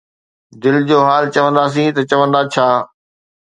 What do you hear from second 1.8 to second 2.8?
ته چوندا ”ڇا“؟